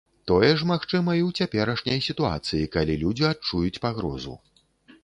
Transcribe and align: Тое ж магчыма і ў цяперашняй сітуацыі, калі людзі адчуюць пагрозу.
Тое 0.29 0.47
ж 0.61 0.69
магчыма 0.69 1.11
і 1.17 1.21
ў 1.27 1.43
цяперашняй 1.43 1.99
сітуацыі, 2.07 2.63
калі 2.79 2.97
людзі 3.05 3.29
адчуюць 3.33 3.81
пагрозу. 3.87 4.33